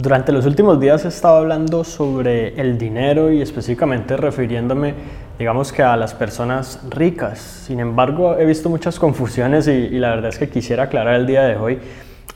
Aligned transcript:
Durante 0.00 0.30
los 0.30 0.46
últimos 0.46 0.78
días 0.78 1.04
he 1.04 1.08
estado 1.08 1.38
hablando 1.38 1.82
sobre 1.82 2.54
el 2.60 2.78
dinero 2.78 3.32
y 3.32 3.42
específicamente 3.42 4.16
refiriéndome, 4.16 4.94
digamos 5.36 5.72
que 5.72 5.82
a 5.82 5.96
las 5.96 6.14
personas 6.14 6.78
ricas. 6.88 7.40
Sin 7.40 7.80
embargo, 7.80 8.38
he 8.38 8.46
visto 8.46 8.68
muchas 8.70 8.96
confusiones 8.96 9.66
y, 9.66 9.88
la 9.98 10.10
verdad 10.10 10.28
es 10.28 10.38
que 10.38 10.48
quisiera 10.48 10.84
aclarar 10.84 11.16
el 11.16 11.26
día 11.26 11.42
de 11.42 11.56
hoy 11.56 11.80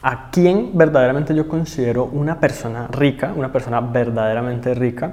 a 0.03 0.29
quién 0.33 0.77
verdaderamente 0.77 1.37
yo 1.37 1.47
considero 1.47 2.07
una 2.07 2.41
persona 2.41 2.89
rica, 2.89 3.33
una 3.37 3.53
persona 3.53 3.81
verdaderamente 3.81 4.75
rica 4.75 5.13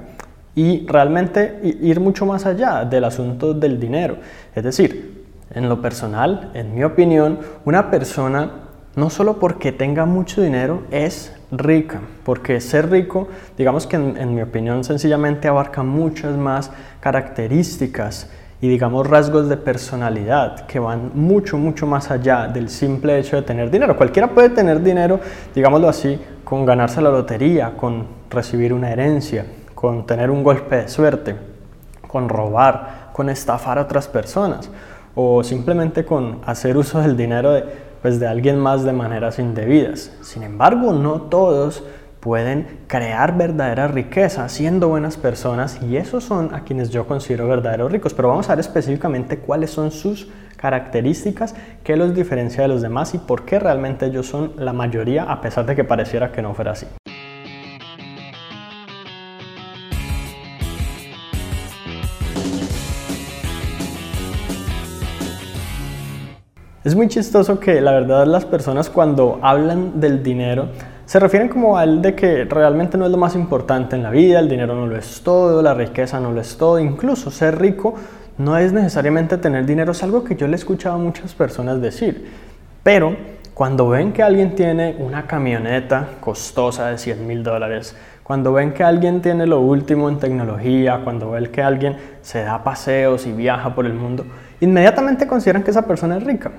y 0.52 0.84
realmente 0.88 1.60
ir 1.62 2.00
mucho 2.00 2.26
más 2.26 2.46
allá 2.46 2.84
del 2.84 3.04
asunto 3.04 3.54
del 3.54 3.78
dinero. 3.78 4.16
Es 4.56 4.64
decir, 4.64 5.24
en 5.54 5.68
lo 5.68 5.80
personal, 5.80 6.50
en 6.54 6.74
mi 6.74 6.82
opinión, 6.82 7.38
una 7.64 7.92
persona 7.92 8.69
no 8.96 9.10
solo 9.10 9.38
porque 9.38 9.72
tenga 9.72 10.04
mucho 10.04 10.42
dinero 10.42 10.82
es 10.90 11.32
rica, 11.52 12.00
porque 12.24 12.60
ser 12.60 12.90
rico, 12.90 13.28
digamos 13.56 13.86
que 13.86 13.96
en, 13.96 14.34
mi 14.34 14.42
opinión 14.42 14.84
sencillamente 14.84 15.48
abarca 15.48 15.82
muchas 15.82 16.36
más 16.36 16.70
características 17.00 18.28
y 18.60 18.68
digamos 18.68 19.06
rasgos 19.06 19.48
de 19.48 19.56
personalidad 19.56 20.66
que 20.66 20.78
van 20.78 21.12
mucho, 21.14 21.56
mucho 21.56 21.86
más 21.86 22.10
allá 22.10 22.46
del 22.48 22.68
simple 22.68 23.18
hecho 23.18 23.36
de 23.36 23.42
tener 23.42 23.70
dinero. 23.70 23.96
Cualquiera 23.96 24.28
puede 24.28 24.50
tener 24.50 24.82
dinero, 24.82 25.20
digámoslo 25.54 25.88
así, 25.88 26.20
con 26.44 26.66
ganarse 26.66 27.00
la 27.00 27.10
lotería, 27.10 27.76
con 27.76 28.06
recibir 28.28 28.72
una 28.72 28.90
herencia, 28.90 29.46
con 29.74 30.04
tener 30.04 30.30
un 30.30 30.42
golpe 30.42 30.76
de 30.76 30.88
suerte, 30.88 31.36
con 32.06 32.28
robar, 32.28 33.10
con 33.12 33.30
estafar 33.30 33.78
a 33.78 33.82
otras 33.82 34.08
personas 34.08 34.70
o 35.14 35.42
simplemente 35.42 36.04
con 36.04 36.40
hacer 36.46 36.76
uso 36.76 37.00
del 37.00 37.16
dinero 37.16 37.52
de 37.52 37.89
pues, 38.02 38.20
de 38.20 38.26
alguien 38.26 38.58
más 38.58 38.84
de 38.84 38.92
maneras 38.92 39.38
indebidas. 39.38 40.12
Sin 40.22 40.42
embargo, 40.42 40.92
no 40.92 41.22
todos 41.22 41.84
pueden 42.20 42.80
crear 42.86 43.36
verdadera 43.36 43.88
riqueza 43.88 44.48
siendo 44.48 44.88
buenas 44.88 45.16
personas 45.16 45.80
y 45.82 45.96
esos 45.96 46.22
son 46.22 46.54
a 46.54 46.64
quienes 46.64 46.90
yo 46.90 47.06
considero 47.06 47.48
verdaderos 47.48 47.90
ricos. 47.90 48.14
Pero 48.14 48.28
vamos 48.28 48.48
a 48.48 48.52
ver 48.52 48.60
específicamente 48.60 49.38
cuáles 49.38 49.70
son 49.70 49.90
sus 49.90 50.28
características, 50.56 51.54
qué 51.82 51.96
los 51.96 52.14
diferencia 52.14 52.62
de 52.62 52.68
los 52.68 52.82
demás 52.82 53.14
y 53.14 53.18
por 53.18 53.46
qué 53.46 53.58
realmente 53.58 54.06
ellos 54.06 54.26
son 54.26 54.52
la 54.56 54.74
mayoría 54.74 55.24
a 55.24 55.40
pesar 55.40 55.64
de 55.64 55.74
que 55.74 55.84
pareciera 55.84 56.30
que 56.30 56.42
no 56.42 56.54
fuera 56.54 56.72
así. 56.72 56.86
Es 66.82 66.96
muy 66.96 67.08
chistoso 67.08 67.60
que 67.60 67.78
la 67.82 67.92
verdad 67.92 68.26
las 68.26 68.46
personas 68.46 68.88
cuando 68.88 69.38
hablan 69.42 70.00
del 70.00 70.22
dinero 70.22 70.68
se 71.04 71.20
refieren 71.20 71.50
como 71.50 71.76
al 71.76 72.00
de 72.00 72.14
que 72.14 72.46
realmente 72.46 72.96
no 72.96 73.04
es 73.04 73.10
lo 73.10 73.18
más 73.18 73.34
importante 73.34 73.96
en 73.96 74.02
la 74.02 74.08
vida, 74.08 74.38
el 74.38 74.48
dinero 74.48 74.74
no 74.74 74.86
lo 74.86 74.96
es 74.96 75.20
todo, 75.22 75.60
la 75.60 75.74
riqueza 75.74 76.20
no 76.20 76.32
lo 76.32 76.40
es 76.40 76.56
todo, 76.56 76.78
incluso 76.78 77.30
ser 77.30 77.60
rico 77.60 77.96
no 78.38 78.56
es 78.56 78.72
necesariamente 78.72 79.36
tener 79.36 79.66
dinero, 79.66 79.92
es 79.92 80.02
algo 80.02 80.24
que 80.24 80.36
yo 80.36 80.46
le 80.46 80.54
he 80.54 80.56
escuchado 80.56 80.94
a 80.94 80.98
muchas 80.98 81.34
personas 81.34 81.82
decir. 81.82 82.30
Pero 82.82 83.14
cuando 83.52 83.90
ven 83.90 84.14
que 84.14 84.22
alguien 84.22 84.54
tiene 84.54 84.96
una 85.00 85.26
camioneta 85.26 86.08
costosa 86.18 86.86
de 86.86 86.96
100 86.96 87.26
mil 87.26 87.42
dólares, 87.42 87.94
cuando 88.22 88.54
ven 88.54 88.72
que 88.72 88.84
alguien 88.84 89.20
tiene 89.20 89.46
lo 89.46 89.60
último 89.60 90.08
en 90.08 90.18
tecnología, 90.18 91.02
cuando 91.04 91.32
ven 91.32 91.48
que 91.48 91.62
alguien 91.62 91.96
se 92.22 92.42
da 92.42 92.64
paseos 92.64 93.26
y 93.26 93.32
viaja 93.32 93.74
por 93.74 93.84
el 93.84 93.92
mundo, 93.92 94.24
inmediatamente 94.60 95.26
consideran 95.26 95.62
que 95.62 95.70
esa 95.70 95.82
persona 95.82 96.16
es 96.16 96.24
rica. 96.24 96.50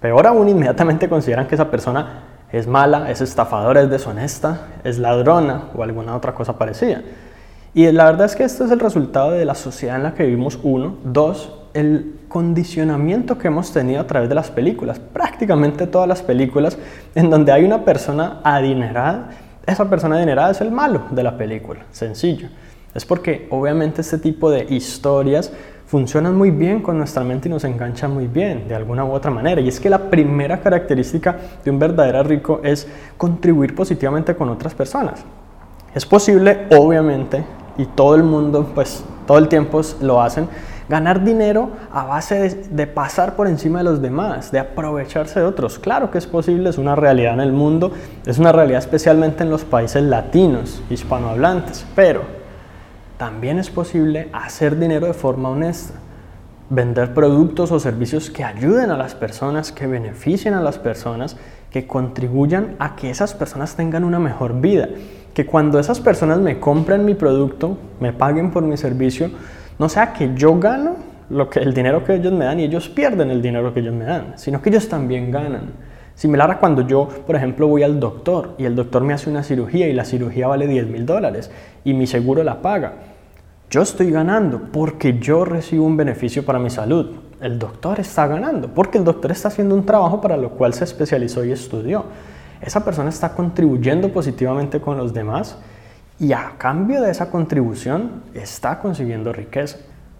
Peor 0.00 0.26
aún, 0.26 0.48
inmediatamente 0.48 1.08
consideran 1.08 1.46
que 1.46 1.54
esa 1.54 1.70
persona 1.70 2.22
es 2.52 2.66
mala, 2.66 3.10
es 3.10 3.20
estafadora, 3.20 3.82
es 3.82 3.90
deshonesta, 3.90 4.68
es 4.82 4.98
ladrona 4.98 5.64
o 5.74 5.82
alguna 5.82 6.16
otra 6.16 6.34
cosa 6.34 6.58
parecida. 6.58 7.02
Y 7.72 7.90
la 7.92 8.06
verdad 8.06 8.26
es 8.26 8.34
que 8.34 8.42
esto 8.42 8.64
es 8.64 8.70
el 8.70 8.80
resultado 8.80 9.30
de 9.30 9.44
la 9.44 9.54
sociedad 9.54 9.96
en 9.96 10.02
la 10.02 10.14
que 10.14 10.24
vivimos, 10.24 10.58
uno. 10.62 10.96
Dos, 11.04 11.52
el 11.74 12.16
condicionamiento 12.28 13.38
que 13.38 13.46
hemos 13.46 13.72
tenido 13.72 14.00
a 14.00 14.06
través 14.06 14.28
de 14.28 14.34
las 14.34 14.50
películas. 14.50 14.98
Prácticamente 14.98 15.86
todas 15.86 16.08
las 16.08 16.22
películas 16.22 16.76
en 17.14 17.30
donde 17.30 17.52
hay 17.52 17.64
una 17.64 17.84
persona 17.84 18.40
adinerada, 18.42 19.30
esa 19.66 19.88
persona 19.88 20.16
adinerada 20.16 20.50
es 20.50 20.60
el 20.60 20.72
malo 20.72 21.02
de 21.10 21.22
la 21.22 21.36
película. 21.36 21.80
Sencillo. 21.92 22.48
Es 22.92 23.04
porque 23.04 23.46
obviamente 23.50 24.00
este 24.00 24.18
tipo 24.18 24.50
de 24.50 24.66
historias 24.68 25.52
funcionan 25.90 26.38
muy 26.38 26.52
bien 26.52 26.82
con 26.82 26.96
nuestra 26.96 27.24
mente 27.24 27.48
y 27.48 27.50
nos 27.50 27.64
enganchan 27.64 28.14
muy 28.14 28.28
bien 28.28 28.68
de 28.68 28.76
alguna 28.76 29.04
u 29.04 29.10
otra 29.10 29.32
manera. 29.32 29.60
Y 29.60 29.66
es 29.66 29.80
que 29.80 29.90
la 29.90 29.98
primera 29.98 30.60
característica 30.60 31.36
de 31.64 31.70
un 31.72 31.80
verdadero 31.80 32.22
rico 32.22 32.60
es 32.62 32.86
contribuir 33.16 33.74
positivamente 33.74 34.36
con 34.36 34.48
otras 34.50 34.72
personas. 34.72 35.24
Es 35.92 36.06
posible, 36.06 36.68
obviamente, 36.70 37.42
y 37.76 37.86
todo 37.86 38.14
el 38.14 38.22
mundo, 38.22 38.70
pues 38.72 39.02
todo 39.26 39.38
el 39.38 39.48
tiempo 39.48 39.80
lo 40.00 40.22
hacen, 40.22 40.48
ganar 40.88 41.24
dinero 41.24 41.70
a 41.92 42.04
base 42.04 42.36
de, 42.36 42.54
de, 42.70 42.86
pasar 42.86 43.34
por 43.34 43.48
encima 43.48 43.78
de 43.78 43.84
los 43.84 44.00
demás, 44.00 44.52
de 44.52 44.60
aprovecharse 44.60 45.40
de 45.40 45.46
otros. 45.46 45.80
Claro 45.80 46.12
que 46.12 46.18
es 46.18 46.26
posible, 46.28 46.70
es 46.70 46.78
una 46.78 46.94
realidad 46.94 47.34
en 47.34 47.40
el 47.40 47.52
mundo, 47.52 47.90
es 48.26 48.38
una 48.38 48.52
realidad 48.52 48.78
especialmente 48.78 49.42
en 49.42 49.50
los 49.50 49.64
países 49.64 50.04
latinos, 50.04 50.84
hispanohablantes, 50.88 51.84
pero 51.96 52.39
también 53.20 53.58
es 53.58 53.68
posible 53.68 54.30
hacer 54.32 54.78
dinero 54.78 55.06
de 55.06 55.12
forma 55.12 55.50
honesta, 55.50 55.92
vender 56.70 57.12
productos 57.12 57.70
o 57.70 57.78
servicios 57.78 58.30
que 58.30 58.44
ayuden 58.44 58.90
a 58.90 58.96
las 58.96 59.14
personas, 59.14 59.72
que 59.72 59.86
beneficien 59.86 60.54
a 60.54 60.62
las 60.62 60.78
personas, 60.78 61.36
que 61.70 61.86
contribuyan 61.86 62.76
a 62.78 62.96
que 62.96 63.10
esas 63.10 63.34
personas 63.34 63.76
tengan 63.76 64.04
una 64.04 64.18
mejor 64.18 64.58
vida, 64.62 64.88
que 65.34 65.44
cuando 65.44 65.78
esas 65.78 66.00
personas 66.00 66.38
me 66.38 66.60
compren 66.60 67.04
mi 67.04 67.12
producto, 67.12 67.76
me 68.00 68.14
paguen 68.14 68.50
por 68.52 68.62
mi 68.62 68.78
servicio, 68.78 69.30
no 69.78 69.90
sea 69.90 70.14
que 70.14 70.32
yo 70.34 70.58
gano 70.58 70.96
lo 71.28 71.50
que, 71.50 71.58
el 71.58 71.74
dinero 71.74 72.02
que 72.02 72.14
ellos 72.14 72.32
me 72.32 72.46
dan 72.46 72.58
y 72.58 72.64
ellos 72.64 72.88
pierden 72.88 73.30
el 73.30 73.42
dinero 73.42 73.74
que 73.74 73.80
ellos 73.80 73.94
me 73.94 74.06
dan, 74.06 74.32
sino 74.36 74.62
que 74.62 74.70
ellos 74.70 74.88
también 74.88 75.30
ganan. 75.30 75.72
Similar 76.14 76.50
a 76.50 76.58
cuando 76.58 76.86
yo, 76.86 77.08
por 77.26 77.36
ejemplo, 77.36 77.66
voy 77.66 77.82
al 77.82 77.98
doctor 77.98 78.54
y 78.58 78.64
el 78.64 78.76
doctor 78.76 79.02
me 79.02 79.14
hace 79.14 79.30
una 79.30 79.42
cirugía 79.42 79.88
y 79.88 79.92
la 79.92 80.04
cirugía 80.04 80.48
vale 80.48 80.66
10 80.66 80.86
mil 80.88 81.06
dólares 81.06 81.50
y 81.84 81.94
mi 81.94 82.06
seguro 82.06 82.42
la 82.42 82.60
paga. 82.60 82.92
Yo 83.70 83.82
estoy 83.82 84.10
ganando 84.10 84.60
porque 84.72 85.18
yo 85.18 85.44
recibo 85.44 85.86
un 85.86 85.96
beneficio 85.96 86.44
para 86.44 86.58
mi 86.58 86.70
salud. 86.70 87.12
El 87.40 87.58
doctor 87.58 88.00
está 88.00 88.26
ganando 88.26 88.68
porque 88.68 88.98
el 88.98 89.04
doctor 89.04 89.30
está 89.30 89.48
haciendo 89.48 89.74
un 89.74 89.86
trabajo 89.86 90.20
para 90.20 90.36
lo 90.36 90.50
cual 90.50 90.74
se 90.74 90.84
especializó 90.84 91.44
y 91.44 91.52
estudió. 91.52 92.04
Esa 92.60 92.84
persona 92.84 93.08
está 93.08 93.32
contribuyendo 93.32 94.12
positivamente 94.12 94.80
con 94.80 94.98
los 94.98 95.14
demás 95.14 95.56
y 96.18 96.34
a 96.34 96.52
cambio 96.58 97.00
de 97.00 97.10
esa 97.10 97.30
contribución 97.30 98.24
está 98.34 98.78
consiguiendo 98.78 99.32
riqueza. 99.32 99.78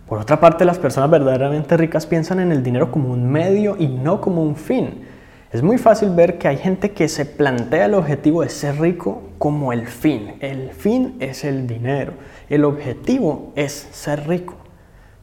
Por 0.08 0.18
otra 0.18 0.40
parte, 0.40 0.64
las 0.64 0.78
personas 0.78 1.10
verdaderamente 1.10 1.76
ricas 1.76 2.06
piensan 2.06 2.40
en 2.40 2.52
el 2.52 2.62
dinero 2.62 2.90
como 2.90 3.12
un 3.12 3.30
medio 3.30 3.76
y 3.78 3.86
no 3.86 4.20
como 4.20 4.42
un 4.42 4.56
fin. 4.56 5.04
Es 5.52 5.64
muy 5.64 5.78
fácil 5.78 6.10
ver 6.10 6.38
que 6.38 6.46
hay 6.46 6.58
gente 6.58 6.92
que 6.92 7.08
se 7.08 7.26
plantea 7.26 7.86
el 7.86 7.94
objetivo 7.94 8.42
de 8.42 8.48
ser 8.48 8.78
rico 8.80 9.22
como 9.38 9.72
el 9.72 9.88
fin. 9.88 10.36
El 10.38 10.70
fin 10.70 11.16
es 11.18 11.42
el 11.42 11.66
dinero. 11.66 12.12
El 12.48 12.64
objetivo 12.64 13.52
es 13.56 13.88
ser 13.90 14.28
rico. 14.28 14.54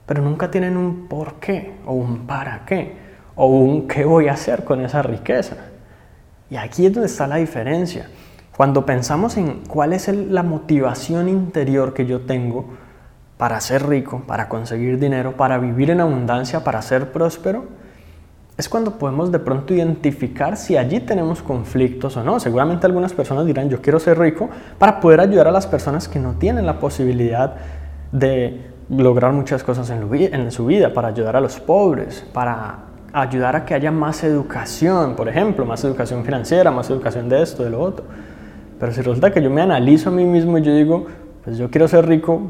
Pero 0.06 0.22
nunca 0.22 0.52
tienen 0.52 0.76
un 0.76 1.08
por 1.08 1.36
qué 1.36 1.76
o 1.86 1.94
un 1.94 2.28
para 2.28 2.66
qué 2.66 2.96
o 3.36 3.48
un 3.48 3.88
qué 3.88 4.04
voy 4.04 4.28
a 4.28 4.34
hacer 4.34 4.66
con 4.66 4.84
esa 4.84 5.02
riqueza. 5.02 5.56
Y 6.50 6.58
aquí 6.58 6.86
es 6.86 6.94
donde 6.94 7.08
está 7.08 7.26
la 7.26 7.38
diferencia. 7.38 8.10
Cuando 8.56 8.86
pensamos 8.86 9.38
en 9.38 9.62
cuál 9.66 9.94
es 9.94 10.10
la 10.10 10.44
motivación 10.44 11.30
interior 11.30 11.94
que 11.94 12.06
yo 12.06 12.22
tengo 12.22 12.66
para 13.38 13.62
ser 13.62 13.88
rico, 13.88 14.24
para 14.28 14.50
conseguir 14.50 15.00
dinero, 15.00 15.38
para 15.38 15.58
vivir 15.58 15.90
en 15.90 16.02
abundancia, 16.02 16.66
para 16.66 16.82
ser 16.82 17.14
próspero, 17.14 17.66
es 18.58 18.68
cuando 18.68 18.98
podemos 18.98 19.32
de 19.32 19.38
pronto 19.38 19.74
identificar 19.74 20.58
si 20.58 20.78
allí 20.78 21.00
tenemos 21.00 21.44
conflictos 21.44 22.18
o 22.18 22.24
no. 22.24 22.40
Seguramente 22.40 22.88
algunas 22.88 23.14
personas 23.14 23.46
dirán, 23.46 23.70
yo 23.70 23.82
quiero 23.82 24.00
ser 24.00 24.18
rico 24.18 24.50
para 24.80 25.00
poder 25.00 25.20
ayudar 25.20 25.48
a 25.48 25.52
las 25.52 25.68
personas 25.68 26.08
que 26.08 26.20
no 26.20 26.34
tienen 26.34 26.66
la 26.66 26.80
posibilidad 26.80 27.54
de 28.12 28.66
lograr 28.90 29.32
muchas 29.34 29.64
cosas 29.64 29.92
en, 29.92 30.52
su 30.52 30.66
vida, 30.66 30.94
para 30.94 31.10
ayudar 31.10 31.36
a 31.36 31.42
los 31.42 31.60
pobres, 31.60 32.26
para 32.34 32.80
ayudar 33.14 33.56
a 33.56 33.66
que 33.66 33.76
haya 33.76 33.92
más 33.92 34.24
educación, 34.24 35.16
por 35.16 35.30
ejemplo, 35.30 35.66
más 35.66 35.84
educación 35.84 36.24
financiera, 36.24 36.72
más 36.72 36.90
educación 36.90 37.30
de 37.30 37.44
esto, 37.44 37.64
de 37.64 37.70
lo 37.70 37.80
otro. 37.80 38.06
Pero 38.80 38.92
si 38.92 39.02
resulta 39.02 39.32
que 39.32 39.42
yo 39.42 39.52
me 39.52 39.62
analizo 39.62 40.10
a 40.10 40.14
mí 40.14 40.24
mismo 40.24 40.58
y 40.58 40.64
yo 40.64 40.74
digo, 40.74 41.06
pues 41.44 41.58
yo 41.58 41.70
quiero 41.70 41.88
ser 41.88 42.08
rico 42.08 42.42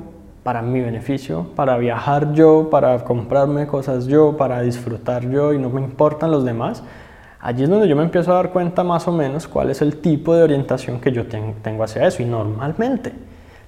para 0.48 0.62
mi 0.62 0.80
beneficio, 0.80 1.48
para 1.58 1.78
viajar 1.78 2.32
yo, 2.32 2.70
para 2.72 3.04
comprarme 3.04 3.68
cosas 3.68 4.08
yo, 4.08 4.38
para 4.38 4.62
disfrutar 4.62 5.30
yo 5.30 5.52
y 5.52 5.58
no 5.58 5.70
me 5.70 5.82
importan 5.82 6.32
los 6.32 6.46
demás, 6.46 6.84
allí 7.42 7.64
es 7.64 7.70
donde 7.70 7.86
yo 7.86 7.98
me 7.98 8.04
empiezo 8.04 8.32
a 8.32 8.36
dar 8.36 8.52
cuenta 8.52 8.82
más 8.82 9.10
o 9.10 9.12
menos 9.12 9.46
cuál 9.46 9.72
es 9.72 9.82
el 9.82 9.98
tipo 9.98 10.34
de 10.34 10.44
orientación 10.44 11.02
que 11.02 11.12
yo 11.12 11.26
tengo 11.28 11.84
hacia 11.84 12.08
eso. 12.08 12.24
Y 12.24 12.26
normalmente 12.28 13.12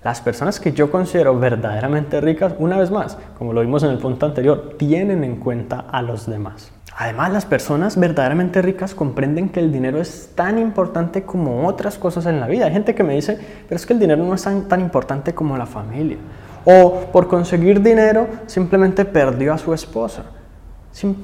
las 0.05 0.21
personas 0.21 0.61
que 0.61 0.71
yo 0.71 0.89
considero 0.89 1.37
verdaderamente 1.37 2.21
ricas, 2.21 2.53
una 2.59 2.77
vez 2.77 2.91
más, 2.91 3.17
como 3.37 3.51
lo 3.51 3.59
vimos 3.59 3.83
en 3.83 3.89
el 3.89 3.97
punto 3.97 4.25
anterior, 4.25 4.75
tienen 4.77 5.25
en 5.25 5.35
cuenta 5.35 5.81
a 5.81 6.01
los 6.01 6.27
demás. 6.27 6.71
Además, 6.95 7.33
las 7.33 7.45
personas 7.45 7.99
verdaderamente 7.99 8.61
ricas 8.61 8.95
comprenden 8.95 9.49
que 9.49 9.59
el 9.59 9.73
dinero 9.73 9.99
es 9.99 10.31
tan 10.33 10.57
importante 10.57 11.23
como 11.23 11.67
otras 11.67 11.97
cosas 11.97 12.25
en 12.25 12.39
la 12.39 12.47
vida. 12.47 12.67
Hay 12.67 12.71
gente 12.71 12.95
que 12.95 13.03
me 13.03 13.15
dice, 13.15 13.37
pero 13.67 13.75
es 13.75 13.85
que 13.85 13.91
el 13.91 13.99
dinero 13.99 14.23
no 14.23 14.33
es 14.33 14.43
tan, 14.43 14.69
tan 14.69 14.79
importante 14.79 15.33
como 15.33 15.57
la 15.57 15.65
familia. 15.65 16.15
O 16.65 17.07
por 17.11 17.27
conseguir 17.27 17.81
dinero 17.81 18.27
simplemente 18.45 19.05
perdió 19.05 19.53
a 19.53 19.57
su 19.57 19.73
esposa. 19.73 20.23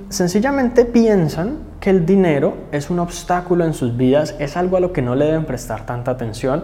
Sencillamente 0.10 0.86
piensan 0.86 1.58
que 1.80 1.90
el 1.90 2.06
dinero 2.06 2.54
es 2.72 2.90
un 2.90 3.00
obstáculo 3.00 3.66
en 3.66 3.74
sus 3.74 3.98
vidas, 3.98 4.36
es 4.40 4.56
algo 4.58 4.78
a 4.78 4.80
lo 4.80 4.94
que 4.94 5.02
no 5.02 5.16
le 5.16 5.26
deben 5.26 5.46
prestar 5.46 5.86
tanta 5.86 6.12
atención 6.12 6.64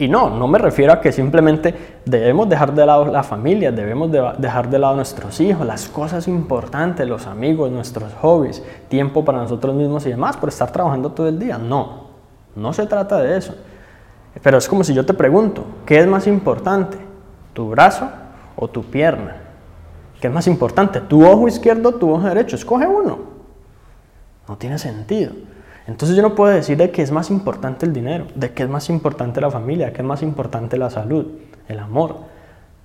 y 0.00 0.08
no, 0.08 0.30
no 0.30 0.48
me 0.48 0.58
refiero 0.58 0.94
a 0.94 1.00
que 1.02 1.12
simplemente 1.12 1.74
debemos 2.06 2.48
dejar 2.48 2.74
de 2.74 2.86
lado 2.86 3.04
la 3.04 3.22
familia, 3.22 3.70
debemos 3.70 4.10
dejar 4.38 4.70
de 4.70 4.78
lado 4.78 4.96
nuestros 4.96 5.38
hijos, 5.40 5.66
las 5.66 5.88
cosas 5.88 6.26
importantes, 6.26 7.06
los 7.06 7.26
amigos, 7.26 7.70
nuestros 7.70 8.14
hobbies, 8.14 8.62
tiempo 8.88 9.22
para 9.26 9.42
nosotros 9.42 9.74
mismos 9.74 10.06
y 10.06 10.08
demás 10.08 10.38
por 10.38 10.48
estar 10.48 10.72
trabajando 10.72 11.12
todo 11.12 11.28
el 11.28 11.38
día. 11.38 11.58
No, 11.58 12.06
no 12.56 12.72
se 12.72 12.86
trata 12.86 13.18
de 13.18 13.36
eso. 13.36 13.54
Pero 14.42 14.56
es 14.56 14.66
como 14.68 14.84
si 14.84 14.94
yo 14.94 15.04
te 15.04 15.12
pregunto, 15.12 15.66
¿qué 15.84 15.98
es 15.98 16.06
más 16.06 16.26
importante? 16.26 16.96
¿Tu 17.60 17.68
brazo 17.68 18.08
o 18.56 18.68
tu 18.68 18.84
pierna? 18.84 19.36
¿Qué 20.18 20.28
es 20.28 20.32
más 20.32 20.46
importante? 20.46 20.98
¿Tu 21.02 21.26
ojo 21.26 21.46
izquierdo 21.46 21.90
o 21.90 21.92
tu 21.92 22.10
ojo 22.10 22.26
derecho? 22.26 22.56
Escoge 22.56 22.86
uno. 22.86 23.18
No 24.48 24.56
tiene 24.56 24.78
sentido. 24.78 25.32
Entonces 25.86 26.16
yo 26.16 26.22
no 26.22 26.34
puedo 26.34 26.54
decir 26.54 26.78
de 26.78 26.90
qué 26.90 27.02
es 27.02 27.12
más 27.12 27.28
importante 27.28 27.84
el 27.84 27.92
dinero, 27.92 28.28
de 28.34 28.54
qué 28.54 28.62
es 28.62 28.68
más 28.70 28.88
importante 28.88 29.42
la 29.42 29.50
familia, 29.50 29.88
de 29.88 29.92
qué 29.92 30.00
es 30.00 30.08
más 30.08 30.22
importante 30.22 30.78
la 30.78 30.88
salud, 30.88 31.26
el 31.68 31.78
amor. 31.80 32.20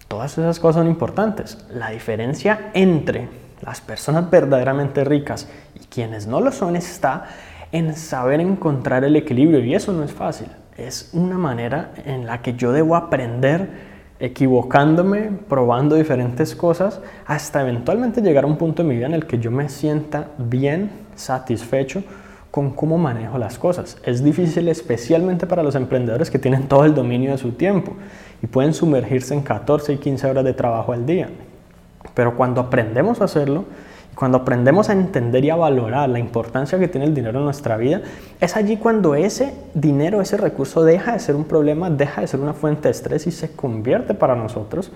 Todas 0.09 0.37
esas 0.37 0.59
cosas 0.59 0.81
son 0.81 0.87
importantes. 0.87 1.65
La 1.69 1.91
diferencia 1.91 2.71
entre 2.73 3.29
las 3.61 3.79
personas 3.79 4.29
verdaderamente 4.29 5.05
ricas 5.05 5.47
y 5.73 5.85
quienes 5.85 6.27
no 6.27 6.41
lo 6.41 6.51
son 6.51 6.75
está 6.75 7.27
en 7.71 7.95
saber 7.95 8.41
encontrar 8.41 9.05
el 9.05 9.15
equilibrio 9.15 9.63
y 9.63 9.73
eso 9.73 9.93
no 9.93 10.03
es 10.03 10.11
fácil. 10.11 10.49
Es 10.75 11.11
una 11.13 11.37
manera 11.37 11.93
en 12.03 12.25
la 12.25 12.41
que 12.41 12.55
yo 12.55 12.73
debo 12.73 12.97
aprender 12.97 13.94
equivocándome, 14.19 15.31
probando 15.49 15.95
diferentes 15.95 16.55
cosas, 16.55 17.01
hasta 17.25 17.61
eventualmente 17.61 18.21
llegar 18.21 18.45
a 18.45 18.47
un 18.47 18.57
punto 18.57 18.83
de 18.83 18.89
mi 18.89 18.95
vida 18.95 19.07
en 19.07 19.13
el 19.13 19.25
que 19.25 19.39
yo 19.39 19.51
me 19.51 19.69
sienta 19.69 20.27
bien, 20.37 20.91
satisfecho 21.15 22.03
con 22.51 22.71
cómo 22.71 22.97
manejo 22.97 23.37
las 23.37 23.57
cosas. 23.57 23.97
Es 24.03 24.23
difícil 24.23 24.69
especialmente 24.69 25.45
para 25.45 25.61
los 25.61 25.75
emprendedores 25.75 26.31
que 26.31 26.39
tienen 26.39 26.69
todo 26.69 26.85
el 26.85 26.95
dominio 26.95 27.31
de 27.31 27.37
su 27.37 27.51
tiempo 27.51 27.93
y 28.41 28.47
pueden 28.47 28.73
sumergirse 28.73 29.33
en 29.33 29.41
14 29.41 29.91
y 29.91 29.97
15 29.97 30.27
horas 30.27 30.45
de 30.45 30.53
trabajo 30.53 30.93
al 30.93 31.05
día. 31.05 31.27
Pero 32.13 32.37
cuando 32.37 32.61
aprendemos 32.61 33.19
a 33.19 33.25
hacerlo, 33.25 33.65
cuando 34.15 34.39
aprendemos 34.39 34.89
a 34.89 34.93
entender 34.93 35.43
y 35.43 35.49
a 35.49 35.55
valorar 35.55 36.09
la 36.09 36.19
importancia 36.19 36.79
que 36.79 36.87
tiene 36.87 37.05
el 37.05 37.13
dinero 37.13 37.39
en 37.39 37.45
nuestra 37.45 37.77
vida, 37.77 38.01
es 38.39 38.55
allí 38.55 38.77
cuando 38.77 39.13
ese 39.13 39.53
dinero, 39.73 40.21
ese 40.21 40.37
recurso 40.37 40.83
deja 40.83 41.13
de 41.13 41.19
ser 41.19 41.35
un 41.35 41.43
problema, 41.43 41.89
deja 41.89 42.21
de 42.21 42.27
ser 42.27 42.39
una 42.39 42.53
fuente 42.53 42.83
de 42.83 42.91
estrés 42.91 43.27
y 43.27 43.31
se 43.31 43.51
convierte 43.51 44.13
para 44.13 44.35
nosotros 44.35 44.91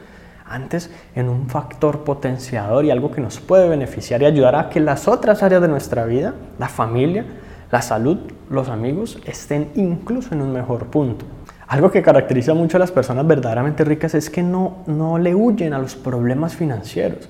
antes 0.46 0.90
en 1.16 1.30
un 1.30 1.48
factor 1.48 2.04
potenciador 2.04 2.84
y 2.86 2.92
algo 2.92 3.12
que 3.12 3.22
nos 3.22 3.40
puede 3.40 3.70
beneficiar 3.70 4.22
y 4.22 4.26
ayudar 4.26 4.56
a 4.56 4.70
que 4.70 4.80
las 4.80 5.08
otras 5.08 5.44
áreas 5.44 5.62
de 5.62 5.68
nuestra 5.68 6.06
vida, 6.06 6.34
la 6.58 6.70
familia, 6.70 7.26
la 7.72 7.82
salud, 7.82 8.18
los 8.50 8.70
amigos 8.70 9.20
estén 9.26 9.70
incluso 9.76 10.34
en 10.34 10.42
un 10.42 10.52
mejor 10.52 10.88
punto. 10.88 11.26
Algo 11.68 11.92
que 11.92 12.02
caracteriza 12.02 12.56
mucho 12.56 12.78
a 12.78 12.80
las 12.80 12.92
personas 12.92 13.28
verdaderamente 13.28 13.84
ricas 13.84 14.16
es 14.16 14.32
que 14.32 14.42
no, 14.42 14.78
no 14.88 15.20
le 15.20 15.36
huyen 15.36 15.74
a 15.74 15.78
los 15.78 15.96
problemas 15.96 16.56
financieros. 16.56 17.30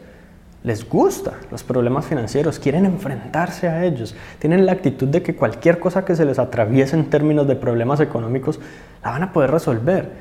Les 0.63 0.87
gusta 0.87 1.35
los 1.51 1.63
problemas 1.63 2.05
financieros, 2.05 2.59
quieren 2.59 2.85
enfrentarse 2.85 3.69
a 3.69 3.85
ellos, 3.85 4.13
tienen 4.39 4.65
la 4.65 4.73
actitud 4.73 5.07
de 5.07 5.21
que 5.21 5.35
cualquier 5.35 5.79
cosa 5.79 6.03
que 6.03 6.15
se 6.15 6.25
les 6.25 6.37
atraviese 6.37 6.97
en 6.97 7.09
términos 7.09 7.47
de 7.47 7.55
problemas 7.55 8.01
económicos 8.01 8.59
la 9.03 9.11
van 9.11 9.23
a 9.23 9.31
poder 9.31 9.51
resolver. 9.51 10.11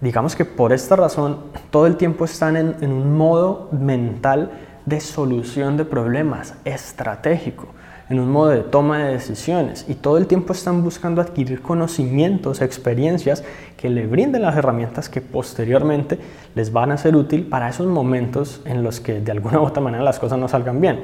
Digamos 0.00 0.36
que 0.36 0.44
por 0.44 0.72
esta 0.72 0.94
razón 0.94 1.38
todo 1.70 1.88
el 1.88 1.96
tiempo 1.96 2.24
están 2.24 2.56
en, 2.56 2.76
en 2.80 2.92
un 2.92 3.16
modo 3.16 3.68
mental 3.72 4.52
de 4.86 5.00
solución 5.00 5.76
de 5.76 5.84
problemas 5.84 6.54
estratégico 6.64 7.68
en 8.10 8.20
un 8.20 8.30
modo 8.30 8.48
de 8.48 8.62
toma 8.62 8.98
de 8.98 9.12
decisiones 9.12 9.84
y 9.88 9.94
todo 9.94 10.16
el 10.16 10.26
tiempo 10.26 10.52
están 10.52 10.82
buscando 10.82 11.20
adquirir 11.20 11.60
conocimientos, 11.60 12.62
experiencias 12.62 13.44
que 13.76 13.90
le 13.90 14.06
brinden 14.06 14.42
las 14.42 14.56
herramientas 14.56 15.08
que 15.08 15.20
posteriormente 15.20 16.18
les 16.54 16.72
van 16.72 16.90
a 16.92 16.98
ser 16.98 17.16
útil 17.16 17.46
para 17.46 17.68
esos 17.68 17.86
momentos 17.86 18.62
en 18.64 18.82
los 18.82 19.00
que 19.00 19.20
de 19.20 19.32
alguna 19.32 19.60
u 19.60 19.64
otra 19.64 19.82
manera 19.82 20.02
las 20.02 20.18
cosas 20.18 20.38
no 20.38 20.48
salgan 20.48 20.80
bien. 20.80 21.00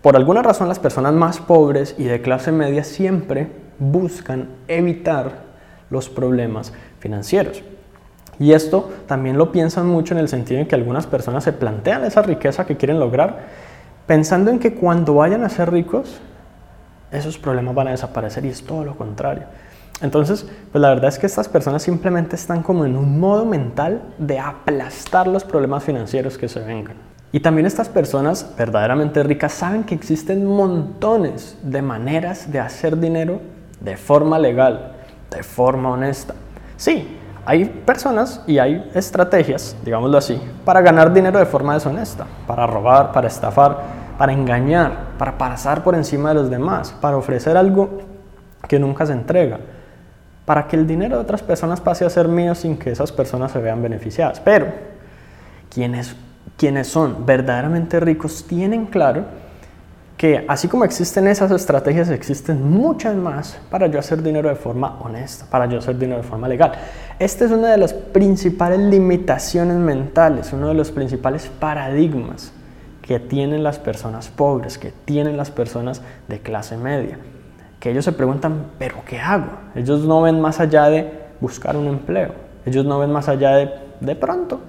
por 0.00 0.16
alguna 0.16 0.42
razón 0.42 0.68
las 0.68 0.78
personas 0.78 1.12
más 1.12 1.40
pobres 1.40 1.94
y 1.98 2.04
de 2.04 2.22
clase 2.22 2.52
media 2.52 2.84
siempre 2.84 3.48
buscan 3.78 4.48
evitar 4.68 5.44
los 5.90 6.08
problemas 6.08 6.72
financieros. 7.00 7.62
Y 8.38 8.52
esto 8.52 8.90
también 9.06 9.38
lo 9.38 9.50
piensan 9.50 9.86
mucho 9.86 10.14
en 10.14 10.20
el 10.20 10.28
sentido 10.28 10.60
en 10.60 10.66
que 10.66 10.74
algunas 10.74 11.06
personas 11.06 11.44
se 11.44 11.52
plantean 11.52 12.04
esa 12.04 12.22
riqueza 12.22 12.66
que 12.66 12.76
quieren 12.76 13.00
lograr 13.00 13.65
pensando 14.06 14.50
en 14.50 14.58
que 14.58 14.74
cuando 14.74 15.14
vayan 15.14 15.44
a 15.44 15.48
ser 15.48 15.70
ricos, 15.70 16.20
esos 17.10 17.38
problemas 17.38 17.74
van 17.74 17.88
a 17.88 17.90
desaparecer 17.92 18.44
y 18.44 18.48
es 18.48 18.62
todo 18.62 18.84
lo 18.84 18.96
contrario. 18.96 19.44
Entonces, 20.02 20.46
pues 20.72 20.82
la 20.82 20.90
verdad 20.90 21.08
es 21.08 21.18
que 21.18 21.26
estas 21.26 21.48
personas 21.48 21.82
simplemente 21.82 22.36
están 22.36 22.62
como 22.62 22.84
en 22.84 22.96
un 22.96 23.18
modo 23.18 23.46
mental 23.46 24.02
de 24.18 24.38
aplastar 24.38 25.26
los 25.26 25.44
problemas 25.44 25.84
financieros 25.84 26.36
que 26.36 26.48
se 26.48 26.60
vengan. 26.60 26.96
Y 27.32 27.40
también 27.40 27.66
estas 27.66 27.88
personas 27.88 28.54
verdaderamente 28.56 29.22
ricas 29.22 29.52
saben 29.52 29.84
que 29.84 29.94
existen 29.94 30.44
montones 30.44 31.56
de 31.62 31.82
maneras 31.82 32.52
de 32.52 32.60
hacer 32.60 32.98
dinero 32.98 33.40
de 33.80 33.96
forma 33.96 34.38
legal, 34.38 34.92
de 35.30 35.42
forma 35.42 35.90
honesta. 35.90 36.34
Sí, 36.76 37.15
hay 37.46 37.64
personas 37.64 38.42
y 38.48 38.58
hay 38.58 38.90
estrategias, 38.92 39.76
digámoslo 39.84 40.18
así, 40.18 40.38
para 40.64 40.80
ganar 40.80 41.12
dinero 41.12 41.38
de 41.38 41.46
forma 41.46 41.74
deshonesta, 41.74 42.26
para 42.44 42.66
robar, 42.66 43.12
para 43.12 43.28
estafar, 43.28 43.78
para 44.18 44.32
engañar, 44.32 45.14
para 45.16 45.38
pasar 45.38 45.84
por 45.84 45.94
encima 45.94 46.30
de 46.30 46.34
los 46.34 46.50
demás, 46.50 46.92
para 47.00 47.16
ofrecer 47.16 47.56
algo 47.56 48.00
que 48.68 48.80
nunca 48.80 49.06
se 49.06 49.12
entrega, 49.12 49.60
para 50.44 50.66
que 50.66 50.74
el 50.74 50.88
dinero 50.88 51.16
de 51.16 51.22
otras 51.22 51.40
personas 51.42 51.80
pase 51.80 52.04
a 52.04 52.10
ser 52.10 52.26
mío 52.26 52.52
sin 52.56 52.76
que 52.76 52.90
esas 52.90 53.12
personas 53.12 53.52
se 53.52 53.60
vean 53.60 53.80
beneficiadas. 53.80 54.40
Pero 54.40 54.66
quienes, 55.70 56.16
quienes 56.56 56.88
son 56.88 57.26
verdaderamente 57.26 58.00
ricos 58.00 58.44
tienen 58.48 58.86
claro 58.86 59.24
que 60.16 60.46
así 60.48 60.66
como 60.66 60.84
existen 60.84 61.26
esas 61.26 61.50
estrategias, 61.50 62.08
existen 62.08 62.68
muchas 62.70 63.14
más 63.14 63.58
para 63.70 63.86
yo 63.86 63.98
hacer 63.98 64.22
dinero 64.22 64.48
de 64.48 64.54
forma 64.54 64.98
honesta, 65.00 65.44
para 65.50 65.66
yo 65.66 65.78
hacer 65.78 65.98
dinero 65.98 66.22
de 66.22 66.26
forma 66.26 66.48
legal. 66.48 66.72
Esta 67.18 67.44
es 67.44 67.50
una 67.50 67.68
de 67.68 67.76
las 67.76 67.92
principales 67.92 68.78
limitaciones 68.78 69.76
mentales, 69.76 70.52
uno 70.54 70.68
de 70.68 70.74
los 70.74 70.90
principales 70.90 71.50
paradigmas 71.60 72.52
que 73.02 73.20
tienen 73.20 73.62
las 73.62 73.78
personas 73.78 74.28
pobres, 74.28 74.78
que 74.78 74.90
tienen 75.04 75.36
las 75.36 75.50
personas 75.50 76.00
de 76.28 76.40
clase 76.40 76.78
media, 76.78 77.18
que 77.78 77.90
ellos 77.90 78.04
se 78.04 78.12
preguntan, 78.12 78.70
pero 78.78 78.96
¿qué 79.06 79.20
hago? 79.20 79.50
Ellos 79.74 80.00
no 80.00 80.22
ven 80.22 80.40
más 80.40 80.60
allá 80.60 80.88
de 80.88 81.12
buscar 81.40 81.76
un 81.76 81.88
empleo, 81.88 82.32
ellos 82.64 82.86
no 82.86 82.98
ven 82.98 83.12
más 83.12 83.28
allá 83.28 83.54
de, 83.56 83.70
de 84.00 84.16
pronto, 84.16 84.60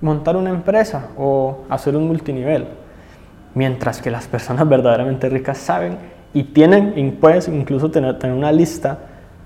montar 0.00 0.36
una 0.36 0.50
empresa 0.50 1.08
o 1.16 1.64
hacer 1.70 1.96
un 1.96 2.08
multinivel 2.08 2.66
mientras 3.56 4.02
que 4.02 4.10
las 4.10 4.28
personas 4.28 4.68
verdaderamente 4.68 5.30
ricas 5.30 5.56
saben 5.56 5.96
y 6.34 6.44
tienen, 6.44 6.92
y 6.94 7.10
puedes 7.10 7.48
incluso 7.48 7.90
tener, 7.90 8.18
tener 8.18 8.36
una 8.36 8.52
lista 8.52 8.98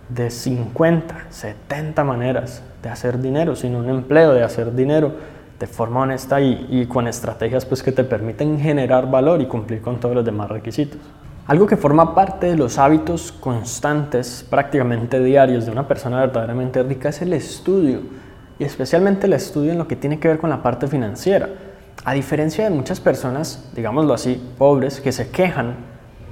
de 0.08 0.30
50, 0.30 1.26
70 1.30 2.02
maneras 2.02 2.62
de 2.82 2.88
hacer 2.88 3.20
dinero, 3.20 3.54
sin 3.54 3.76
un 3.76 3.88
empleo, 3.88 4.34
de 4.34 4.42
hacer 4.42 4.74
dinero 4.74 5.12
de 5.60 5.66
forma 5.68 6.00
honesta 6.00 6.40
y, 6.40 6.66
y, 6.68 6.86
con 6.86 7.06
estrategias 7.06 7.64
pues, 7.64 7.84
que 7.84 7.92
te 7.92 8.02
permiten 8.02 8.58
generar 8.58 9.08
valor 9.08 9.40
y 9.40 9.46
cumplir 9.46 9.80
con 9.80 10.00
todos 10.00 10.16
los 10.16 10.24
demás 10.24 10.48
requisitos. 10.50 10.98
Algo 11.46 11.68
que 11.68 11.76
forma 11.76 12.12
parte 12.12 12.48
de 12.48 12.56
los 12.56 12.78
hábitos 12.78 13.30
constantes, 13.30 14.44
prácticamente 14.50 15.22
diarios, 15.22 15.66
de 15.66 15.72
una 15.72 15.86
persona 15.86 16.18
verdaderamente 16.18 16.82
rica 16.82 17.10
es 17.10 17.22
el 17.22 17.32
estudio, 17.32 18.00
y 18.58 18.64
especialmente 18.64 19.28
el 19.28 19.34
estudio 19.34 19.70
en 19.70 19.78
lo 19.78 19.86
que 19.86 19.94
tiene 19.94 20.18
que 20.18 20.26
ver 20.26 20.38
con 20.38 20.50
la 20.50 20.62
parte 20.62 20.88
financiera. 20.88 21.48
A 22.04 22.14
diferencia 22.14 22.64
de 22.64 22.70
muchas 22.70 22.98
personas, 23.00 23.70
digámoslo 23.74 24.14
así, 24.14 24.42
pobres, 24.56 25.00
que 25.00 25.12
se 25.12 25.30
quejan 25.30 25.76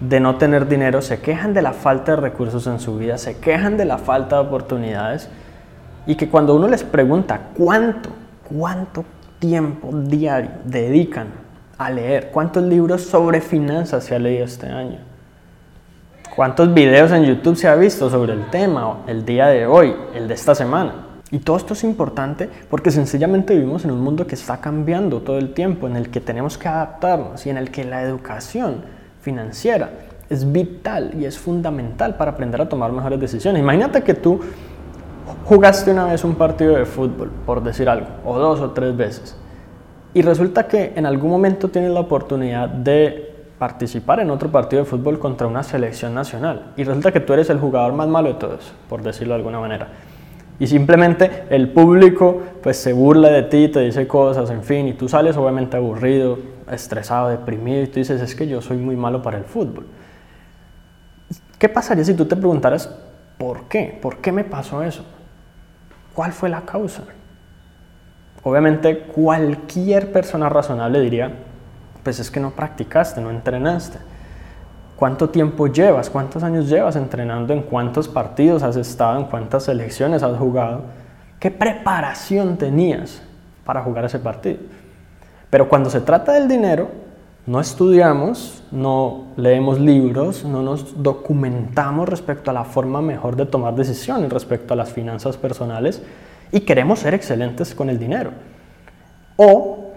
de 0.00 0.20
no 0.20 0.36
tener 0.36 0.68
dinero, 0.68 1.02
se 1.02 1.20
quejan 1.20 1.54
de 1.54 1.62
la 1.62 1.72
falta 1.72 2.12
de 2.12 2.22
recursos 2.22 2.66
en 2.66 2.80
su 2.80 2.96
vida, 2.96 3.18
se 3.18 3.38
quejan 3.38 3.76
de 3.76 3.84
la 3.84 3.98
falta 3.98 4.36
de 4.36 4.42
oportunidades 4.42 5.28
y 6.06 6.14
que 6.14 6.28
cuando 6.28 6.54
uno 6.54 6.68
les 6.68 6.84
pregunta 6.84 7.48
cuánto, 7.56 8.10
cuánto 8.48 9.04
tiempo 9.38 9.90
diario 9.92 10.50
dedican 10.64 11.28
a 11.76 11.90
leer, 11.90 12.30
cuántos 12.30 12.62
libros 12.62 13.02
sobre 13.02 13.40
finanzas 13.40 14.04
se 14.04 14.14
ha 14.14 14.18
leído 14.18 14.44
este 14.44 14.68
año, 14.68 14.98
cuántos 16.34 16.72
videos 16.72 17.10
en 17.12 17.24
YouTube 17.24 17.56
se 17.56 17.68
ha 17.68 17.74
visto 17.74 18.08
sobre 18.08 18.32
el 18.32 18.48
tema 18.50 19.00
el 19.06 19.24
día 19.24 19.48
de 19.48 19.66
hoy, 19.66 19.94
el 20.14 20.28
de 20.28 20.34
esta 20.34 20.54
semana, 20.54 21.07
y 21.30 21.40
todo 21.40 21.56
esto 21.56 21.74
es 21.74 21.84
importante 21.84 22.48
porque 22.70 22.90
sencillamente 22.90 23.54
vivimos 23.54 23.84
en 23.84 23.90
un 23.90 24.00
mundo 24.00 24.26
que 24.26 24.34
está 24.34 24.60
cambiando 24.60 25.20
todo 25.20 25.38
el 25.38 25.52
tiempo, 25.52 25.86
en 25.86 25.96
el 25.96 26.10
que 26.10 26.20
tenemos 26.20 26.56
que 26.56 26.68
adaptarnos 26.68 27.44
y 27.46 27.50
en 27.50 27.58
el 27.58 27.70
que 27.70 27.84
la 27.84 28.02
educación 28.02 28.76
financiera. 29.20 29.90
Es 30.30 30.50
vital 30.50 31.12
y 31.18 31.24
es 31.24 31.38
fundamental 31.38 32.16
para 32.16 32.32
aprender 32.32 32.60
a 32.60 32.68
tomar 32.68 32.92
mejores 32.92 33.18
decisiones. 33.20 33.60
Imagínate 33.60 34.02
que 34.02 34.14
tú 34.14 34.40
jugaste 35.44 35.90
una 35.90 36.06
vez 36.06 36.24
un 36.24 36.34
partido 36.34 36.76
de 36.76 36.84
fútbol, 36.84 37.30
por 37.46 37.62
decir 37.62 37.88
algo, 37.88 38.06
o 38.24 38.38
dos 38.38 38.60
o 38.60 38.70
tres 38.70 38.96
veces, 38.96 39.36
y 40.14 40.22
resulta 40.22 40.66
que 40.66 40.92
en 40.96 41.06
algún 41.06 41.30
momento 41.30 41.68
tienes 41.68 41.90
la 41.90 42.00
oportunidad 42.00 42.68
de 42.68 43.34
participar 43.58 44.20
en 44.20 44.30
otro 44.30 44.50
partido 44.50 44.82
de 44.82 44.88
fútbol 44.88 45.18
contra 45.18 45.46
una 45.46 45.62
selección 45.62 46.14
nacional, 46.14 46.72
y 46.76 46.84
resulta 46.84 47.12
que 47.12 47.20
tú 47.20 47.32
eres 47.32 47.50
el 47.50 47.58
jugador 47.58 47.92
más 47.92 48.08
malo 48.08 48.28
de 48.28 48.34
todos, 48.34 48.72
por 48.88 49.02
decirlo 49.02 49.34
de 49.34 49.38
alguna 49.38 49.60
manera. 49.60 49.88
Y 50.60 50.66
simplemente 50.66 51.44
el 51.50 51.70
público 51.70 52.42
pues 52.62 52.76
se 52.78 52.92
burla 52.92 53.28
de 53.28 53.42
ti, 53.44 53.68
te 53.68 53.80
dice 53.80 54.08
cosas, 54.08 54.50
en 54.50 54.64
fin, 54.64 54.88
y 54.88 54.92
tú 54.92 55.08
sales 55.08 55.36
obviamente 55.36 55.76
aburrido, 55.76 56.38
estresado, 56.70 57.28
deprimido, 57.28 57.82
y 57.82 57.86
tú 57.86 58.00
dices, 58.00 58.20
es 58.20 58.34
que 58.34 58.48
yo 58.48 58.60
soy 58.60 58.76
muy 58.78 58.96
malo 58.96 59.22
para 59.22 59.38
el 59.38 59.44
fútbol. 59.44 59.86
¿Qué 61.58 61.68
pasaría 61.68 62.04
si 62.04 62.14
tú 62.14 62.24
te 62.24 62.36
preguntaras, 62.36 62.92
¿por 63.36 63.64
qué? 63.68 63.98
¿Por 64.00 64.18
qué 64.18 64.32
me 64.32 64.44
pasó 64.44 64.82
eso? 64.82 65.04
¿Cuál 66.14 66.32
fue 66.32 66.48
la 66.48 66.62
causa? 66.62 67.04
Obviamente 68.42 68.98
cualquier 68.98 70.10
persona 70.10 70.48
razonable 70.48 71.00
diría, 71.00 71.32
pues 72.02 72.18
es 72.18 72.30
que 72.30 72.40
no 72.40 72.50
practicaste, 72.50 73.20
no 73.20 73.30
entrenaste. 73.30 73.98
¿Cuánto 74.98 75.28
tiempo 75.30 75.68
llevas? 75.68 76.10
¿Cuántos 76.10 76.42
años 76.42 76.68
llevas 76.68 76.96
entrenando? 76.96 77.52
¿En 77.52 77.62
cuántos 77.62 78.08
partidos 78.08 78.64
has 78.64 78.74
estado? 78.74 79.20
¿En 79.20 79.26
cuántas 79.26 79.62
selecciones 79.62 80.24
has 80.24 80.36
jugado? 80.36 80.82
¿Qué 81.38 81.52
preparación 81.52 82.56
tenías 82.56 83.22
para 83.64 83.80
jugar 83.84 84.06
ese 84.06 84.18
partido? 84.18 84.58
Pero 85.50 85.68
cuando 85.68 85.88
se 85.88 86.00
trata 86.00 86.32
del 86.32 86.48
dinero, 86.48 86.88
no 87.46 87.60
estudiamos, 87.60 88.64
no 88.72 89.26
leemos 89.36 89.78
libros, 89.78 90.44
no 90.44 90.62
nos 90.62 91.00
documentamos 91.00 92.08
respecto 92.08 92.50
a 92.50 92.54
la 92.54 92.64
forma 92.64 93.00
mejor 93.00 93.36
de 93.36 93.46
tomar 93.46 93.76
decisiones 93.76 94.32
respecto 94.32 94.74
a 94.74 94.76
las 94.76 94.92
finanzas 94.92 95.36
personales 95.36 96.02
y 96.50 96.62
queremos 96.62 96.98
ser 96.98 97.14
excelentes 97.14 97.72
con 97.72 97.88
el 97.88 98.00
dinero. 98.00 98.32
O 99.36 99.87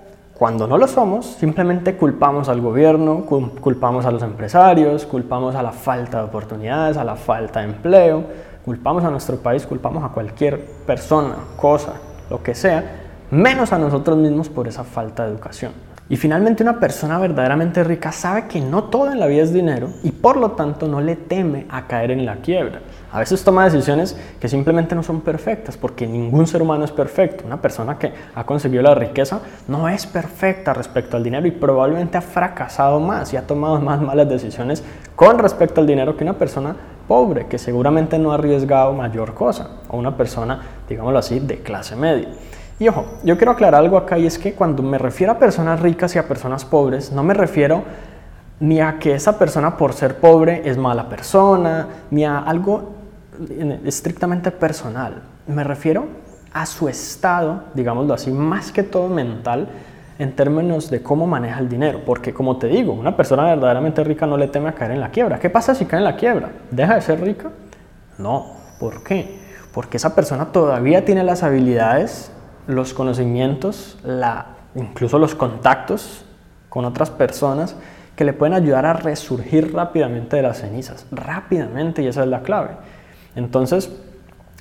cuando 0.41 0.65
no 0.65 0.79
lo 0.79 0.88
somos, 0.88 1.27
simplemente 1.27 1.95
culpamos 1.95 2.50
al 2.50 2.62
gobierno, 2.62 3.25
culpamos 3.27 4.07
a 4.07 4.12
los 4.12 4.24
empresarios, 4.24 5.05
culpamos 5.05 5.53
a 5.53 5.62
la 5.62 5.71
falta 5.71 6.17
de 6.17 6.24
oportunidades, 6.24 6.98
a 6.98 7.03
la 7.03 7.15
falta 7.15 7.60
de 7.60 7.67
empleo, 7.67 8.24
culpamos 8.65 9.03
a 9.03 9.12
nuestro 9.12 9.38
país, 9.38 9.67
culpamos 9.67 10.03
a 10.03 10.07
cualquier 10.07 10.65
persona, 10.88 11.36
cosa, 11.57 11.93
lo 12.27 12.41
que 12.41 12.55
sea, 12.55 12.83
menos 13.29 13.71
a 13.71 13.77
nosotros 13.77 14.17
mismos 14.17 14.50
por 14.50 14.67
esa 14.67 14.83
falta 14.83 15.25
de 15.25 15.29
educación. 15.29 15.74
Y 16.12 16.18
finalmente 16.18 16.62
una 16.62 16.77
persona 16.77 17.18
verdaderamente 17.20 17.86
rica 17.86 18.12
sabe 18.12 18.50
que 18.50 18.60
no 18.60 18.84
todo 18.84 19.13
en 19.13 19.18
la 19.22 19.27
vida 19.27 19.44
es 19.44 19.53
dinero 19.53 19.88
y 20.03 20.12
por 20.12 20.36
lo 20.36 20.51
tanto 20.51 20.86
no 20.86 21.00
le 21.00 21.15
teme 21.15 21.65
a 21.70 21.88
caer 21.88 22.12
en 22.12 22.25
la 22.25 22.36
quiebra. 22.36 22.82
A 23.13 23.20
veces 23.20 23.41
toma 23.46 23.63
decisiones 23.63 24.18
que 24.38 24.50
simplemente 24.50 24.94
no 24.94 25.03
son 25.03 25.22
perfectas 25.22 25.77
porque 25.77 26.06
ningún 26.06 26.48
ser 26.48 26.62
humano 26.62 26.84
es 26.84 26.91
perfecto. 26.91 27.46
Una 27.46 27.62
persona 27.62 27.98
que 27.98 28.12
ha 28.36 28.44
conseguido 28.44 28.84
la 28.84 28.94
riqueza 28.94 29.39
no 29.70 29.88
es 29.88 30.06
perfecta 30.06 30.74
respecto 30.74 31.15
al 31.15 31.24
dinero 31.24 31.48
y 31.48 31.51
probablemente 31.51 32.18
ha 32.18 32.22
fracasado 32.22 33.00
más 33.00 33.32
y 33.32 33.38
ha 33.38 33.48
tomado 33.48 33.80
más 33.80 34.01
malas 34.01 34.27
decisiones 34.27 34.84
con 35.15 35.39
respecto 35.39 35.80
al 35.80 35.88
dinero 35.88 36.18
que 36.18 36.25
una 36.25 36.38
persona 36.38 36.75
pobre 37.08 37.48
que 37.48 37.58
seguramente 37.58 38.20
no 38.20 38.34
ha 38.34 38.36
arriesgado 38.36 38.91
mayor 38.91 39.34
cosa 39.34 39.77
o 39.88 39.98
una 39.98 40.18
persona, 40.18 40.60
digámoslo 40.89 41.20
así, 41.20 41.39
de 41.39 41.60
clase 41.60 41.96
media. 41.96 42.27
Y 42.81 42.88
ojo, 42.88 43.05
yo 43.23 43.38
quiero 43.38 43.51
aclarar 43.51 43.79
algo 43.79 43.95
acá 43.95 44.17
y 44.17 44.25
es 44.25 44.39
que 44.39 44.53
cuando 44.53 44.81
me 44.81 44.97
refiero 44.97 45.33
a 45.33 45.38
personas 45.38 45.79
ricas 45.81 46.15
y 46.15 46.17
a 46.17 46.27
personas 46.27 46.65
pobres, 46.65 47.11
no 47.11 47.21
me 47.21 47.35
refiero 47.35 47.83
ni 48.59 48.81
a 48.81 48.97
que 48.97 49.13
esa 49.13 49.38
persona 49.38 49.77
por 49.77 49.93
ser 49.93 50.15
pobre 50.15 50.63
es 50.65 50.77
mala 50.77 51.07
persona, 51.07 51.85
ni 52.09 52.25
a 52.25 52.39
algo 52.39 52.93
estrictamente 53.85 54.50
personal. 54.50 55.21
Me 55.45 55.63
refiero 55.63 56.07
a 56.53 56.65
su 56.65 56.89
estado, 56.89 57.65
digámoslo 57.75 58.15
así, 58.15 58.31
más 58.31 58.71
que 58.71 58.81
todo 58.81 59.09
mental, 59.09 59.67
en 60.17 60.35
términos 60.35 60.89
de 60.89 61.03
cómo 61.03 61.27
maneja 61.27 61.59
el 61.59 61.69
dinero. 61.69 62.01
Porque 62.03 62.33
como 62.33 62.57
te 62.57 62.65
digo, 62.65 62.93
una 62.93 63.15
persona 63.15 63.43
verdaderamente 63.43 64.03
rica 64.03 64.25
no 64.25 64.38
le 64.38 64.47
teme 64.47 64.69
a 64.69 64.73
caer 64.73 64.89
en 64.89 65.01
la 65.01 65.11
quiebra. 65.11 65.38
¿Qué 65.38 65.51
pasa 65.51 65.75
si 65.75 65.85
cae 65.85 66.00
en 66.00 66.05
la 66.05 66.15
quiebra? 66.15 66.50
¿Deja 66.71 66.95
de 66.95 67.01
ser 67.01 67.21
rica? 67.21 67.51
No. 68.17 68.53
¿Por 68.79 69.03
qué? 69.03 69.39
Porque 69.71 69.97
esa 69.97 70.15
persona 70.15 70.47
todavía 70.47 71.05
tiene 71.05 71.23
las 71.23 71.43
habilidades 71.43 72.31
los 72.68 72.94
conocimientos, 72.94 73.98
la, 74.03 74.48
incluso 74.75 75.20
los 75.20 75.36
contactos 75.36 76.25
con 76.70 76.86
otras 76.86 77.10
personas 77.10 77.75
que 78.15 78.24
le 78.24 78.34
pueden 78.34 78.53
ayudar 78.53 78.86
a 78.86 78.94
resurgir 78.94 79.74
rápidamente 79.74 80.36
de 80.36 80.41
las 80.44 80.60
cenizas, 80.60 81.06
rápidamente, 81.12 82.01
y 82.01 82.08
esa 82.08 82.24
es 82.24 82.27
la 82.27 82.41
clave. 82.41 82.72
Entonces, 83.36 83.91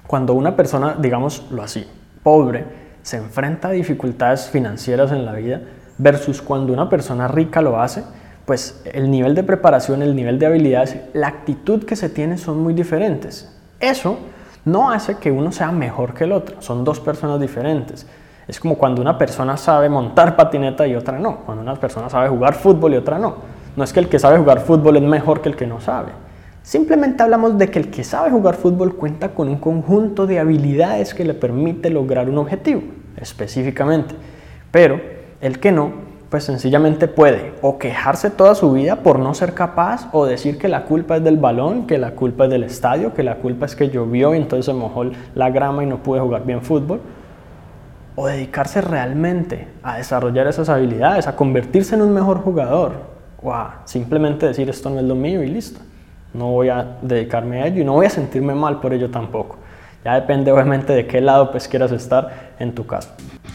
cuando 0.07 0.35
una 0.35 0.57
persona, 0.57 0.97
digámoslo 0.99 1.63
así, 1.63 1.87
pobre, 2.23 2.65
se 3.03 3.17
enfrenta 3.17 3.69
a 3.69 3.73
dificultades 3.73 4.49
financieras 4.49 5.13
en 5.13 5.25
la 5.25 5.33
vida, 5.33 5.61
versus 5.99 6.41
cuando 6.41 6.73
una 6.73 6.89
persona 6.89 7.29
rica 7.29 7.61
lo 7.61 7.81
hace, 7.81 8.03
pues 8.47 8.83
el 8.93 9.11
nivel 9.11 9.35
de 9.35 9.43
preparación, 9.43 10.03
el 10.03 10.17
nivel 10.17 10.39
de 10.39 10.47
habilidades, 10.47 10.97
la 11.13 11.29
actitud 11.29 11.85
que 11.85 11.97
se 11.97 12.09
tiene 12.09 12.39
son 12.39 12.63
muy 12.63 12.75
diferentes. 12.75 13.55
Eso 13.79 14.19
no 14.65 14.91
hace 14.91 15.17
que 15.17 15.31
uno 15.31 15.53
sea 15.53 15.73
mejor 15.73 16.15
que 16.15 16.25
el 16.25 16.33
otro, 16.33 16.61
son 16.61 16.85
dos 16.85 17.01
personas 17.01 17.41
diferentes. 17.41 18.07
Es 18.47 18.59
como 18.59 18.77
cuando 18.77 19.01
una 19.01 19.17
persona 19.17 19.57
sabe 19.57 19.89
montar 19.89 20.37
patineta 20.37 20.87
y 20.87 20.95
otra 20.95 21.19
no, 21.19 21.39
cuando 21.39 21.63
una 21.63 21.77
persona 21.77 22.11
sabe 22.11 22.29
jugar 22.29 22.55
fútbol 22.55 22.95
y 22.95 22.97
otra 22.97 23.19
no. 23.19 23.37
No 23.77 23.85
es 23.85 23.93
que 23.93 24.01
el 24.01 24.09
que 24.09 24.19
sabe 24.19 24.39
jugar 24.39 24.61
fútbol 24.61 24.97
es 24.97 25.03
mejor 25.03 25.41
que 25.41 25.49
el 25.49 25.57
que 25.57 25.67
no 25.67 25.81
sabe. 25.81 26.11
Simplemente 26.63 27.23
hablamos 27.23 27.57
de 27.57 27.71
que 27.71 27.79
el 27.79 27.91
que 27.91 28.05
sabe 28.05 28.31
jugar 28.31 28.55
fútbol 28.55 28.97
cuenta 28.97 29.31
con 29.31 29.49
un 29.49 29.57
conjunto 29.57 30.27
de 30.27 30.41
habilidades 30.41 31.15
que 31.15 31.25
le 31.25 31.35
permite 31.35 31.91
lograr 31.91 32.29
un 32.29 32.39
objetivo, 32.39 32.83
específicamente. 33.17 34.15
Pero 34.71 35.01
el 35.41 35.59
que 35.59 35.73
no 35.73 36.10
pues 36.31 36.45
sencillamente 36.45 37.09
puede 37.09 37.55
o 37.61 37.77
quejarse 37.79 38.31
toda 38.31 38.55
su 38.55 38.73
vida 38.73 38.97
por 38.97 39.19
no 39.19 39.35
ser 39.35 39.53
capaz 39.53 40.09
o 40.13 40.27
decir 40.27 40.59
que 40.59 40.69
la 40.69 40.85
culpa 40.85 41.17
es 41.17 41.25
del 41.25 41.39
balón, 41.39 41.89
que 41.89 41.99
la 41.99 42.13
culpa 42.13 42.45
es 42.45 42.51
del 42.51 42.63
estadio, 42.63 43.13
que 43.13 43.25
la 43.25 43.37
culpa 43.37 43.67
es 43.67 43.75
que 43.75 43.91
llovió 43.91 44.33
y 44.35 44.39
entonces 44.39 44.67
se 44.67 44.73
mojó 44.73 45.05
la 45.35 45.51
grama 45.51 45.83
y 45.83 45.87
no 45.87 45.99
pude 45.99 46.21
jugar 46.21 46.47
bien 46.47 46.63
fútbol. 46.63 47.01
O 48.15 48.29
dedicarse 48.29 48.81
realmente 48.81 49.67
a 49.83 49.97
desarrollar 49.97 50.47
esas 50.47 50.69
habilidades, 50.69 51.27
a 51.27 51.35
convertirse 51.35 51.97
en 51.97 52.03
un 52.03 52.13
mejor 52.15 52.39
jugador 52.43 52.93
o 53.43 53.53
a 53.53 53.83
simplemente 53.85 54.47
decir 54.47 54.71
esto 54.71 54.89
no 54.89 55.01
es 55.01 55.05
lo 55.05 55.17
mío 55.17 55.43
y 55.43 55.49
listo. 55.49 55.81
No 56.33 56.53
voy 56.53 56.69
a 56.69 56.99
dedicarme 57.03 57.63
a 57.63 57.67
ello 57.67 57.83
y 57.83 57.85
no 57.85 57.95
voy 57.95 58.07
a 58.07 58.11
sentirme 58.11 58.55
mal 58.55 58.79
por 58.79 58.93
ello 58.93 59.11
tampoco. 59.11 59.57
Ya 60.05 60.15
depende 60.15 60.53
obviamente 60.53 60.93
de 60.93 61.09
qué 61.09 61.21
lado 61.21 61.51
pues 61.51 61.67
quieras 61.67 61.91
estar 61.91 62.53
en 62.61 62.73
tu 62.73 62.87
caso. 62.87 63.11